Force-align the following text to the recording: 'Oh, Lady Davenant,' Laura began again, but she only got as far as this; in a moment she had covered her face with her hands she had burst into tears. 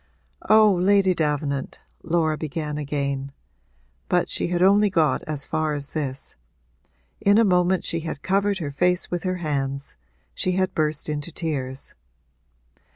'Oh, 0.49 0.71
Lady 0.73 1.13
Davenant,' 1.13 1.79
Laura 2.01 2.35
began 2.35 2.79
again, 2.79 3.31
but 4.09 4.29
she 4.31 4.51
only 4.55 4.89
got 4.89 5.21
as 5.25 5.45
far 5.45 5.73
as 5.73 5.91
this; 5.91 6.35
in 7.19 7.37
a 7.37 7.43
moment 7.45 7.83
she 7.83 7.99
had 7.99 8.23
covered 8.23 8.57
her 8.57 8.71
face 8.71 9.11
with 9.11 9.21
her 9.21 9.35
hands 9.45 9.95
she 10.33 10.53
had 10.53 10.73
burst 10.73 11.07
into 11.07 11.31
tears. 11.31 11.93